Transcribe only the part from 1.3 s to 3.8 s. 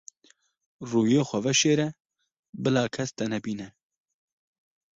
veşêre bila kes te nebîne.